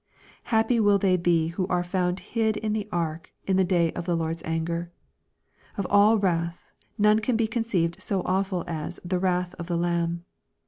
[0.45, 4.05] Happy will they be who are found hid in the ark in the day of
[4.07, 4.91] the Lord's anger!
[5.77, 9.77] Of all wrath, none can be conceived so awful as '* the wrath of the
[9.77, 10.25] Lamb."